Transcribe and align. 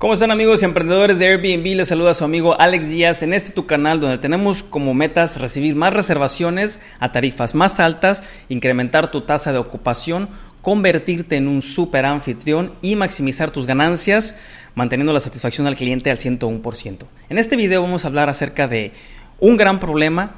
¿Cómo 0.00 0.14
están 0.14 0.30
amigos 0.30 0.62
y 0.62 0.64
emprendedores 0.64 1.18
de 1.18 1.26
Airbnb? 1.26 1.76
Les 1.76 1.88
saluda 1.88 2.14
su 2.14 2.24
amigo 2.24 2.58
Alex 2.58 2.88
Díaz 2.88 3.22
en 3.22 3.34
este 3.34 3.50
tu 3.50 3.66
canal 3.66 4.00
donde 4.00 4.16
tenemos 4.16 4.62
como 4.62 4.94
metas 4.94 5.38
recibir 5.38 5.76
más 5.76 5.92
reservaciones 5.92 6.80
a 7.00 7.12
tarifas 7.12 7.54
más 7.54 7.80
altas, 7.80 8.24
incrementar 8.48 9.10
tu 9.10 9.20
tasa 9.20 9.52
de 9.52 9.58
ocupación, 9.58 10.30
convertirte 10.62 11.36
en 11.36 11.48
un 11.48 11.60
super 11.60 12.06
anfitrión 12.06 12.72
y 12.80 12.96
maximizar 12.96 13.50
tus 13.50 13.66
ganancias 13.66 14.38
manteniendo 14.74 15.12
la 15.12 15.20
satisfacción 15.20 15.66
al 15.66 15.76
cliente 15.76 16.10
al 16.10 16.16
101%. 16.16 17.04
En 17.28 17.36
este 17.36 17.56
video 17.56 17.82
vamos 17.82 18.06
a 18.06 18.08
hablar 18.08 18.30
acerca 18.30 18.68
de 18.68 18.92
un 19.38 19.58
gran 19.58 19.80
problema 19.80 20.36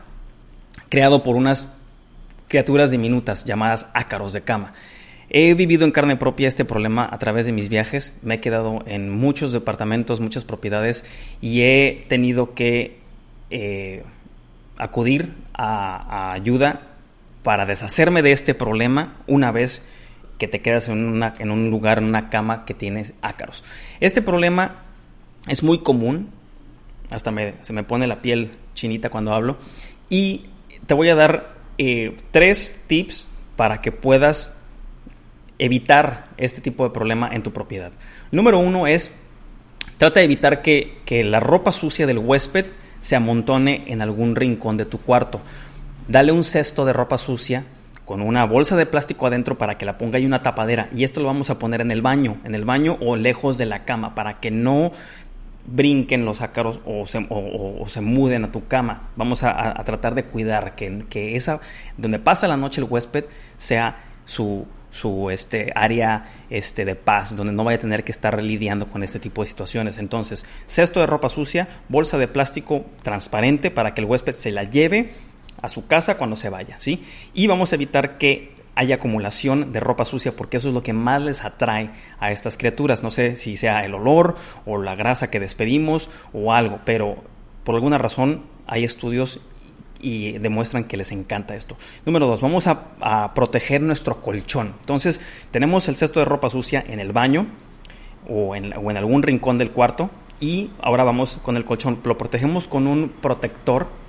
creado 0.89 1.23
por 1.23 1.37
unas 1.37 1.69
criaturas 2.49 2.91
diminutas 2.91 3.45
llamadas 3.45 3.87
ácaros 3.95 4.33
de 4.33 4.41
cama. 4.41 4.75
He 5.35 5.55
vivido 5.55 5.87
en 5.87 5.93
carne 5.93 6.17
propia 6.17 6.47
este 6.47 6.67
problema 6.67 7.09
a 7.11 7.19
través 7.19 7.47
de 7.47 7.53
mis 7.53 7.71
viajes. 7.71 8.15
Me 8.21 8.35
he 8.35 8.41
quedado 8.41 8.83
en 8.85 9.09
muchos 9.09 9.51
departamentos, 9.51 10.21
muchas 10.21 10.45
propiedades 10.45 11.07
y 11.41 11.63
he 11.63 12.05
tenido 12.07 12.53
que 12.53 12.99
eh, 13.49 14.03
acudir 14.77 15.33
a, 15.55 16.33
ayuda 16.33 16.83
para 17.43 17.65
deshacerme 17.65 18.21
de 18.21 18.33
este 18.33 18.55
problema 18.55 19.17
una 19.27 19.51
vez 19.53 19.89
que 20.37 20.49
te 20.49 20.61
quedas 20.61 20.91
en, 20.91 20.99
un 20.99 21.71
lugar, 21.71 21.97
en 21.97 22.05
una 22.05 22.29
cama 22.29 22.67
que 22.67 22.75
tienes 22.75 23.15
ácaros. 23.23 23.65
Este 24.01 24.21
problema 24.21 24.83
es 25.47 25.63
muy 25.63 25.79
común, 25.79 26.29
hasta 27.11 27.33
se 27.63 27.73
me 27.73 27.85
pone 27.85 28.07
la 28.07 28.21
piel 28.21 28.51
chinita 28.75 29.09
cuando 29.09 29.33
hablo, 29.33 29.57
y 30.11 30.47
te 30.87 30.93
voy 30.93 31.09
a 31.09 31.15
dar 31.15 31.55
eh, 31.79 32.17
tres 32.33 32.85
tips 32.87 33.27
para 33.57 33.81
que 33.81 33.93
puedas 33.93 34.57
evitar 35.63 36.27
este 36.39 36.61
tipo 36.61 36.83
de 36.83 36.91
problema 36.91 37.31
en 37.33 37.45
tu 37.45 37.53
propiedad. 37.53 37.93
Número 38.33 38.59
uno 38.59 38.89
es, 38.89 39.13
trata 39.97 40.19
de 40.19 40.25
evitar 40.25 40.61
que, 40.61 41.01
la 41.25 41.39
ropa 41.39 41.71
sucia 41.71 42.05
del 42.05 42.19
huésped 42.19 42.67
se 43.01 43.15
amontone 43.15 43.85
en 43.87 44.03
algún 44.03 44.35
rincón 44.35 44.77
de 44.77 44.87
tu 44.87 44.99
cuarto. 44.99 45.41
Dale 46.09 46.33
un 46.33 46.43
cesto 46.43 46.85
de 46.85 46.93
ropa 46.93 47.17
sucia 47.17 47.65
con 48.05 48.23
una 48.23 48.45
bolsa 48.45 48.77
de 48.77 48.87
plástico 48.87 49.29
adentro 49.29 49.57
para 49.57 49.79
que 49.79 49.87
la 49.87 49.99
ponga 49.99 50.19
y 50.19 50.27
una 50.27 50.43
tapadera. 50.43 50.89
Y 50.93 51.05
esto 51.05 51.21
lo 51.21 51.27
vamos 51.27 51.49
a 51.49 51.61
poner 51.61 51.81
en 51.81 51.93
el 51.93 52.03
baño, 52.03 52.39
en 52.43 52.57
el 52.57 52.65
baño 52.65 52.99
o 53.01 53.15
lejos 53.15 53.57
de 53.57 53.67
la 53.67 53.85
cama 53.85 54.17
para 54.17 54.41
que 54.41 54.51
no 54.51 54.91
brinquen 55.65 56.25
los 56.25 56.41
ácaros 56.41 56.81
o 56.85 57.07
se, 57.07 57.25
o, 57.31 57.85
se 57.87 58.01
muden 58.01 58.47
a 58.47 58.51
tu 58.51 58.67
cama. 58.67 59.11
Vamos 59.15 59.45
a, 59.45 59.81
tratar 59.85 60.17
de 60.17 60.25
cuidar 60.25 60.75
que, 60.75 61.05
que, 61.09 61.37
esa, 61.37 61.61
donde 61.97 62.19
pasa 62.19 62.49
la 62.49 62.57
noche 62.57 62.81
el 62.81 62.89
huésped, 62.91 63.27
sea 63.57 64.03
su, 64.25 64.67
su 64.93 65.31
este, 65.31 65.73
área 65.75 66.31
este, 66.51 66.85
de 66.85 66.95
paz, 66.95 67.35
donde 67.35 67.53
no 67.53 67.65
vaya 67.65 67.79
a 67.79 67.81
tener 67.81 68.05
que 68.05 68.13
estar 68.13 68.41
lidiando 68.41 68.87
con 68.87 69.03
este 69.03 69.19
tipo 69.19 69.43
de 69.43 69.49
situaciones. 69.49 69.99
Entonces, 69.99 70.47
cesto 70.69 71.01
de 71.01 71.07
ropa 71.07 71.29
sucia, 71.29 71.67
bolsa 71.89 72.19
de 72.19 72.29
plástico 72.29 72.85
transparente 73.03 73.73
para 73.73 73.95
que 73.95 74.03
el 74.03 74.07
huésped 74.07 74.35
se 74.35 74.53
la 74.53 74.65
lleve 74.65 75.13
a 75.61 75.69
su 75.69 75.87
casa 75.87 76.19
cuando 76.19 76.37
se 76.37 76.51
vaya, 76.51 76.77
¿sí? 76.79 77.03
Y 77.35 77.47
vamos 77.47 77.73
a 77.73 77.75
evitar 77.75 78.19
que 78.19 78.53
haya 78.75 78.97
acumulación 78.97 79.73
de 79.73 79.81
ropa 79.81 80.05
sucia 80.05 80.35
porque 80.35 80.57
eso 80.57 80.69
es 80.69 80.75
lo 80.75 80.83
que 80.83 80.93
más 80.93 81.21
les 81.21 81.45
atrae 81.45 81.91
a 82.19 82.31
estas 82.31 82.57
criaturas. 82.57 83.03
No 83.03 83.11
sé 83.11 83.37
si 83.37 83.57
sea 83.57 83.85
el 83.85 83.95
olor 83.95 84.37
o 84.67 84.79
la 84.79 84.95
grasa 84.95 85.29
que 85.29 85.41
despedimos 85.41 86.11
o 86.33 86.53
algo, 86.53 86.81
pero 86.85 87.23
por 87.65 87.75
alguna 87.75 87.99
razón 87.99 88.45
hay 88.67 88.85
estudios 88.85 89.41
y 90.03 90.33
demuestran 90.39 90.85
que 90.85 90.97
les 90.97 91.13
encanta 91.13 91.55
esto. 91.55 91.79
Número 92.05 92.27
dos, 92.27 92.41
vamos 92.41 92.67
a, 92.67 93.33
proteger 93.35 93.81
nuestro 93.81 94.21
colchón. 94.21 94.75
Entonces, 94.81 95.23
tenemos 95.51 95.89
el 95.89 95.97
cesto 95.97 96.21
de 96.21 96.27
ropa 96.27 96.51
sucia 96.51 96.85
en 96.87 97.01
el 97.01 97.13
baño 97.13 97.47
o 98.29 98.55
en, 98.55 98.73
algún 98.97 99.23
rincón 99.23 99.57
del 99.59 99.71
cuarto 99.71 100.11
y 100.41 100.71
ahora 100.81 101.05
vamos 101.05 101.39
con 101.43 101.57
el 101.57 101.65
colchón. 101.65 102.01
Lo 102.05 102.19
protegemos 102.19 102.69
con 102.69 102.87
un 102.87 103.09
protector 103.09 104.03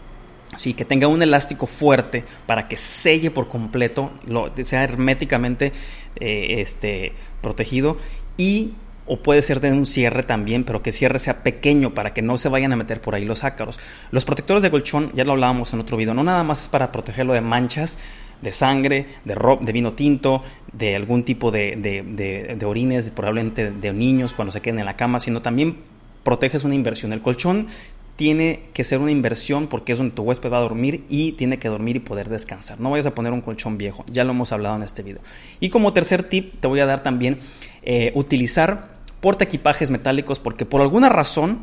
Sí, 0.56 0.76
que 0.76 0.86
tenga 0.86 1.08
un 1.08 1.24
elástico 1.24 1.66
fuerte 1.66 2.26
para 2.46 2.68
que 2.68 2.78
selle 2.78 3.32
por 3.32 3.48
completo, 3.48 4.12
lo, 4.28 4.52
sea 4.62 4.84
herméticamente 4.84 5.74
eh, 6.20 6.58
este, 6.60 7.14
protegido 7.42 7.98
y 8.38 8.74
o 9.06 9.22
puede 9.22 9.42
ser 9.42 9.60
de 9.60 9.72
un 9.72 9.86
cierre 9.86 10.24
también, 10.24 10.64
pero 10.64 10.82
que 10.82 10.92
el 10.92 10.96
cierre 10.96 11.20
sea 11.20 11.44
pequeño 11.44 11.94
para 11.94 12.14
que 12.14 12.22
no 12.22 12.38
se 12.38 12.50
vayan 12.50 12.72
a 12.72 12.76
meter 12.76 13.02
por 13.02 13.16
ahí 13.16 13.26
los 13.26 13.44
ácaros. 13.44 13.80
Los 14.12 14.26
protectores 14.26 14.64
de 14.64 14.72
colchón, 14.72 15.12
ya 15.14 15.26
lo 15.26 15.34
hablábamos 15.34 15.74
en 15.74 15.80
otro 15.80 15.98
video, 15.98 16.14
no 16.14 16.24
nada 16.24 16.44
más 16.44 16.62
es 16.62 16.68
para 16.68 16.92
protegerlo 16.92 17.34
de 17.34 17.42
manchas, 17.42 17.98
de 18.42 18.52
sangre, 18.52 19.08
de, 19.26 19.58
de 19.62 19.72
vino 19.72 19.94
tinto, 19.94 20.44
de 20.72 20.96
algún 20.96 21.24
tipo 21.24 21.52
de, 21.52 21.76
de, 21.78 22.66
orines, 22.66 23.10
probablemente 23.10 23.72
de 23.72 23.94
niños 23.94 24.34
cuando 24.34 24.52
se 24.52 24.62
queden 24.62 24.80
en 24.80 24.86
la 24.86 24.96
cama, 24.96 25.20
sino 25.20 25.42
también 25.42 25.78
proteges 26.24 26.64
una 26.64 26.76
inversión. 26.76 27.14
El 27.14 27.22
colchón 27.22 27.68
tiene 28.16 28.66
que 28.74 28.84
ser 28.84 29.00
una 29.00 29.12
inversión 29.12 29.68
porque 29.68 29.94
es 29.94 29.98
donde 29.98 30.14
tu 30.14 30.24
huésped 30.24 30.52
va 30.52 30.58
a 30.58 30.62
dormir 30.62 31.04
y 31.10 31.32
tiene 31.34 31.58
que 31.58 31.68
dormir 31.68 31.96
y 31.96 32.00
poder 32.00 32.30
descansar. 32.30 32.80
No 32.80 32.92
vayas 32.92 33.08
a 33.08 33.16
poner 33.16 33.34
un 33.34 33.42
colchón 33.42 33.78
viejo, 33.78 34.06
ya 34.08 34.24
lo 34.24 34.32
hemos 34.32 34.52
hablado 34.52 34.76
en 34.76 34.84
este 34.84 35.04
video. 35.04 35.22
Y 35.60 35.70
como 35.70 35.94
tercer 35.94 36.24
tip, 36.24 36.60
te 36.60 36.68
voy 36.68 36.80
a 36.80 36.86
dar 36.86 37.02
también 37.02 37.40
eh, 37.82 38.12
utilizar 38.14 38.93
porta 39.24 39.46
equipajes 39.46 39.90
metálicos 39.90 40.42
porque 40.42 40.66
por 40.66 40.82
alguna 40.82 41.08
razón 41.08 41.60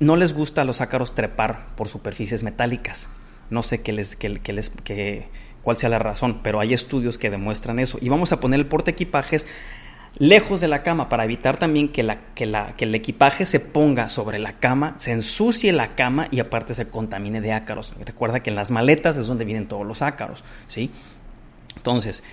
no 0.00 0.16
les 0.16 0.32
gusta 0.32 0.62
a 0.62 0.64
los 0.64 0.80
ácaros 0.80 1.14
trepar 1.14 1.66
por 1.76 1.86
superficies 1.86 2.42
metálicas. 2.44 3.10
No 3.50 3.62
sé 3.62 3.82
qué 3.82 3.92
les, 3.92 4.16
les, 4.22 4.72
cuál 5.62 5.76
sea 5.76 5.90
la 5.90 5.98
razón, 5.98 6.40
pero 6.42 6.60
hay 6.60 6.72
estudios 6.72 7.18
que 7.18 7.28
demuestran 7.28 7.78
eso. 7.78 7.98
Y 8.00 8.08
vamos 8.08 8.32
a 8.32 8.40
poner 8.40 8.58
el 8.58 8.64
porta 8.64 8.90
equipajes 8.90 9.46
lejos 10.16 10.62
de 10.62 10.68
la 10.68 10.82
cama 10.82 11.10
para 11.10 11.24
evitar 11.24 11.58
también 11.58 11.90
que, 11.90 12.02
la, 12.02 12.20
que, 12.34 12.46
la, 12.46 12.74
que 12.74 12.86
el 12.86 12.94
equipaje 12.94 13.44
se 13.44 13.60
ponga 13.60 14.08
sobre 14.08 14.38
la 14.38 14.54
cama, 14.54 14.94
se 14.96 15.12
ensucie 15.12 15.74
la 15.74 15.94
cama 15.94 16.28
y 16.30 16.40
aparte 16.40 16.72
se 16.72 16.88
contamine 16.88 17.42
de 17.42 17.52
ácaros. 17.52 17.92
Recuerda 18.02 18.40
que 18.40 18.48
en 18.48 18.56
las 18.56 18.70
maletas 18.70 19.18
es 19.18 19.26
donde 19.26 19.44
vienen 19.44 19.68
todos 19.68 19.86
los 19.86 20.00
ácaros, 20.00 20.42
¿sí? 20.68 20.90
Entonces, 21.76 22.24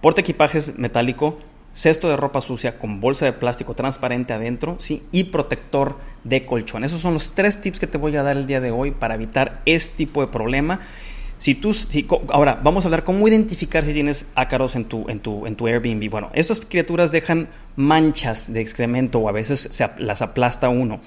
porta 0.00 0.20
equipajes 0.20 0.76
metálico 0.76 1.38
cesto 1.74 2.08
de 2.08 2.16
ropa 2.16 2.40
sucia 2.40 2.78
con 2.78 3.00
bolsa 3.00 3.26
de 3.26 3.32
plástico 3.32 3.74
transparente 3.74 4.32
adentro, 4.32 4.76
¿sí? 4.78 5.02
Y 5.12 5.24
protector 5.24 5.98
de 6.22 6.46
colchón. 6.46 6.84
Esos 6.84 7.02
son 7.02 7.12
los 7.14 7.34
tres 7.34 7.60
tips 7.60 7.80
que 7.80 7.86
te 7.86 7.98
voy 7.98 8.16
a 8.16 8.22
dar 8.22 8.36
el 8.36 8.46
día 8.46 8.60
de 8.60 8.70
hoy 8.70 8.92
para 8.92 9.16
evitar 9.16 9.60
este 9.66 9.96
tipo 9.98 10.20
de 10.22 10.28
problema. 10.28 10.80
Si 11.36 11.54
tú, 11.54 11.74
si, 11.74 12.06
ahora, 12.30 12.60
vamos 12.62 12.84
a 12.84 12.88
hablar 12.88 13.04
cómo 13.04 13.26
identificar 13.26 13.84
si 13.84 13.92
tienes 13.92 14.28
ácaros 14.36 14.76
en 14.76 14.84
tu, 14.84 15.08
en 15.10 15.18
tu, 15.20 15.46
en 15.46 15.56
tu 15.56 15.66
Airbnb. 15.66 16.08
Bueno, 16.08 16.30
estas 16.32 16.60
criaturas 16.60 17.10
dejan 17.10 17.48
manchas 17.76 18.52
de 18.52 18.60
excremento 18.60 19.18
o 19.18 19.28
a 19.28 19.32
veces 19.32 19.68
se, 19.70 19.90
las 19.98 20.22
aplasta 20.22 20.68
uno 20.68 21.00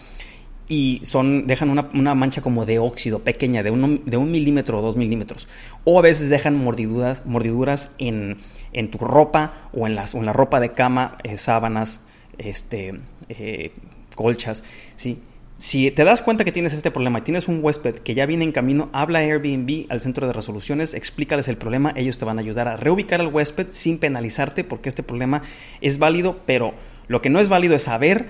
y 0.67 0.99
son, 1.03 1.47
dejan 1.47 1.69
una, 1.69 1.89
una, 1.93 2.13
mancha 2.13 2.41
como 2.41 2.65
de 2.65 2.79
óxido 2.79 3.19
pequeña, 3.19 3.63
de 3.63 3.71
un, 3.71 4.03
de 4.05 4.17
un 4.17 4.31
milímetro 4.31 4.79
o 4.79 4.81
dos 4.81 4.97
milímetros. 4.97 5.47
O 5.85 5.99
a 5.99 6.01
veces 6.01 6.29
dejan 6.29 6.55
mordiduras, 6.55 7.25
mordiduras 7.25 7.93
en, 7.97 8.37
en 8.73 8.91
tu 8.91 8.97
ropa 8.97 9.69
o 9.73 9.87
en, 9.87 9.95
las, 9.95 10.13
en 10.13 10.25
la 10.25 10.33
ropa 10.33 10.59
de 10.59 10.73
cama, 10.73 11.17
eh, 11.23 11.37
sábanas, 11.37 12.01
este, 12.37 12.99
eh, 13.29 13.71
colchas. 14.15 14.63
¿sí? 14.95 15.19
Si 15.57 15.89
te 15.89 16.03
das 16.03 16.21
cuenta 16.21 16.43
que 16.43 16.51
tienes 16.51 16.73
este 16.73 16.91
problema 16.91 17.19
y 17.19 17.21
tienes 17.23 17.47
un 17.47 17.63
huésped 17.63 17.95
que 17.95 18.13
ya 18.13 18.25
viene 18.25 18.43
en 18.43 18.51
camino, 18.51 18.89
habla 18.93 19.19
a 19.19 19.21
Airbnb 19.23 19.85
al 19.89 20.01
centro 20.01 20.27
de 20.27 20.33
resoluciones, 20.33 20.93
explícales 20.93 21.47
el 21.47 21.57
problema, 21.57 21.93
ellos 21.95 22.19
te 22.19 22.25
van 22.25 22.37
a 22.37 22.41
ayudar 22.41 22.67
a 22.67 22.77
reubicar 22.77 23.21
al 23.21 23.33
huésped 23.33 23.67
sin 23.71 23.97
penalizarte 23.97 24.63
porque 24.63 24.89
este 24.89 25.01
problema 25.01 25.41
es 25.81 25.97
válido, 25.97 26.41
pero 26.45 26.75
lo 27.07 27.23
que 27.23 27.31
no 27.31 27.39
es 27.39 27.49
válido 27.49 27.73
es 27.73 27.83
saber 27.83 28.27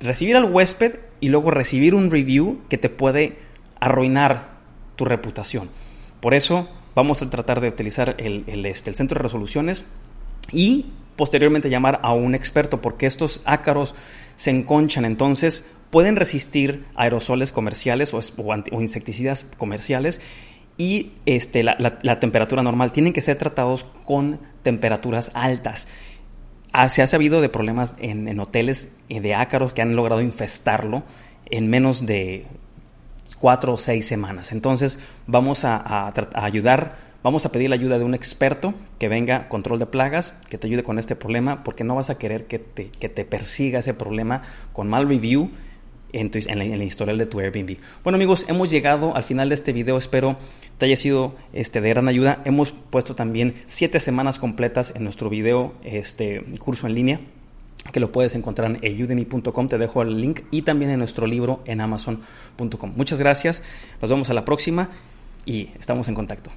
recibir 0.00 0.36
al 0.36 0.44
huésped 0.44 0.96
y 1.20 1.28
luego 1.28 1.50
recibir 1.50 1.94
un 1.94 2.10
review 2.10 2.60
que 2.68 2.78
te 2.78 2.88
puede 2.88 3.38
arruinar 3.80 4.58
tu 4.96 5.04
reputación. 5.04 5.70
Por 6.20 6.34
eso 6.34 6.68
vamos 6.94 7.22
a 7.22 7.30
tratar 7.30 7.60
de 7.60 7.68
utilizar 7.68 8.16
el, 8.18 8.44
este, 8.66 8.90
el 8.90 8.96
centro 8.96 9.18
de 9.18 9.22
resoluciones 9.22 9.86
y 10.52 10.86
posteriormente 11.16 11.70
llamar 11.70 12.00
a 12.02 12.12
un 12.12 12.34
experto 12.34 12.80
porque 12.80 13.06
estos 13.06 13.42
ácaros 13.44 13.94
se 14.36 14.50
enconchan, 14.50 15.04
entonces 15.04 15.66
pueden 15.90 16.16
resistir 16.16 16.84
aerosoles 16.94 17.52
comerciales 17.52 18.14
o, 18.14 18.20
insecticidas 18.80 19.46
comerciales 19.56 20.20
y 20.76 21.12
este, 21.26 21.64
la, 21.64 22.20
temperatura 22.20 22.62
normal. 22.62 22.92
Tienen 22.92 23.12
que 23.12 23.20
ser 23.20 23.36
tratados 23.36 23.84
con 24.04 24.40
temperaturas 24.62 25.32
altas. 25.34 25.88
Ah, 26.72 26.88
se 26.88 27.02
ha 27.02 27.06
sabido 27.06 27.40
de 27.40 27.48
problemas 27.48 27.96
en, 27.98 28.38
hoteles 28.40 28.92
eh, 29.08 29.20
de 29.20 29.34
ácaros 29.34 29.72
que 29.72 29.82
han 29.82 29.96
logrado 29.96 30.20
infestarlo 30.20 31.02
en 31.46 31.68
menos 31.68 32.04
de 32.04 32.46
cuatro 33.38 33.74
o 33.74 33.76
seis 33.76 34.06
semanas. 34.06 34.52
Entonces 34.52 34.98
vamos 35.26 35.64
a, 35.64 36.12
ayudar, 36.34 36.96
vamos 37.22 37.46
a 37.46 37.52
pedir 37.52 37.70
la 37.70 37.76
ayuda 37.76 37.98
de 37.98 38.04
un 38.04 38.14
experto 38.14 38.74
que 38.98 39.08
venga 39.08 39.48
control 39.48 39.78
de 39.78 39.86
plagas, 39.86 40.34
que 40.50 40.58
te 40.58 40.66
ayude 40.66 40.82
con 40.82 40.98
este 40.98 41.16
problema, 41.16 41.64
porque 41.64 41.84
no 41.84 41.94
vas 41.94 42.10
a 42.10 42.18
querer 42.18 42.46
que 42.46 42.58
te, 42.58 42.90
que 42.90 43.08
te 43.08 43.24
persiga 43.24 43.80
ese 43.80 43.94
problema 43.94 44.42
con 44.72 44.88
mal 44.88 45.08
review 45.08 45.50
en, 46.12 46.30
el 46.60 46.82
historial 46.82 47.18
de 47.18 47.26
tu 47.26 47.40
Airbnb. 47.40 47.76
Bueno 48.02 48.16
amigos, 48.16 48.46
hemos 48.48 48.70
llegado 48.70 49.14
al 49.16 49.22
final 49.22 49.48
de 49.48 49.54
este 49.54 49.72
video, 49.72 49.98
espero 49.98 50.36
te 50.78 50.86
haya 50.86 50.96
sido 50.96 51.34
este, 51.52 51.80
de 51.80 51.88
gran 51.88 52.08
ayuda. 52.08 52.40
Hemos 52.44 52.72
puesto 52.72 53.14
también 53.14 53.54
siete 53.66 54.00
semanas 54.00 54.38
completas 54.38 54.92
en 54.94 55.04
nuestro 55.04 55.28
video, 55.28 55.74
este 55.82 56.44
curso 56.58 56.86
en 56.86 56.94
línea 56.94 57.20
que 57.92 58.00
lo 58.00 58.12
puedes 58.12 58.34
encontrar 58.34 58.78
en 58.82 59.02
udemy.com, 59.02 59.68
te 59.68 59.78
dejo 59.78 60.02
el 60.02 60.20
link 60.20 60.40
y 60.50 60.62
también 60.62 60.90
en 60.90 60.98
nuestro 60.98 61.26
libro 61.26 61.62
en 61.64 61.80
amazon.com. 61.80 62.92
Muchas 62.96 63.18
gracias, 63.18 63.62
nos 64.02 64.10
vemos 64.10 64.28
a 64.30 64.34
la 64.34 64.44
próxima 64.44 64.90
y 65.46 65.70
estamos 65.78 66.08
en 66.08 66.14
contacto. 66.14 66.50